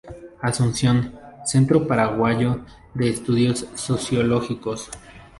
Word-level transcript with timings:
Asunción: 0.41 1.13
Centro 1.45 1.85
Paraguayo 1.87 2.65
de 2.95 3.09
Estudios 3.11 3.67
Sociológicos. 3.75 4.89